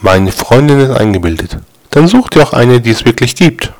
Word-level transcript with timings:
Meine 0.00 0.30
Freundin 0.30 0.78
ist 0.78 0.90
eingebildet. 0.90 1.58
Dann 1.90 2.06
such 2.06 2.28
dir 2.28 2.44
auch 2.44 2.52
eine, 2.52 2.80
die 2.80 2.90
es 2.90 3.04
wirklich 3.04 3.34
gibt. 3.34 3.72